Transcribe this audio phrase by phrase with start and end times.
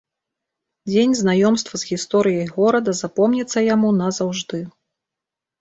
[0.91, 4.65] Дзень знаёмства з гісторыяй горада запомніцца яму назаўжды.